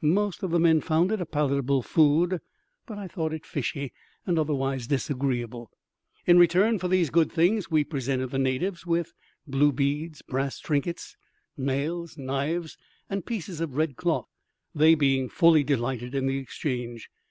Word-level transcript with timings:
Most 0.00 0.42
of 0.42 0.50
the 0.50 0.58
men 0.58 0.80
found 0.80 1.12
it 1.12 1.20
a 1.20 1.26
palatable 1.26 1.82
food, 1.82 2.40
but 2.86 2.96
I 2.96 3.06
thought 3.06 3.34
it 3.34 3.44
fishy 3.44 3.92
and 4.24 4.38
otherwise 4.38 4.86
disagreeable. 4.86 5.70
In 6.24 6.38
return 6.38 6.78
for 6.78 6.88
these 6.88 7.10
good 7.10 7.30
things 7.30 7.70
we 7.70 7.84
presented 7.84 8.28
the 8.30 8.38
natives 8.38 8.86
with 8.86 9.12
blue 9.46 9.72
beads, 9.72 10.22
brass 10.22 10.58
trinkets, 10.58 11.18
nails, 11.58 12.16
knives, 12.16 12.78
and 13.10 13.26
pieces 13.26 13.60
of 13.60 13.76
red 13.76 13.94
cloth, 13.94 14.30
they 14.74 14.94
being 14.94 15.28
fully 15.28 15.62
delighted 15.62 16.14
in 16.14 16.24
the 16.24 16.38
exchange. 16.38 17.10